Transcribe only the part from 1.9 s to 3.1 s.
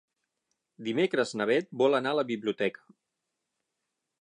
anar a la biblioteca.